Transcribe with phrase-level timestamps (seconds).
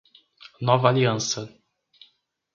[0.69, 1.43] Nova Aliança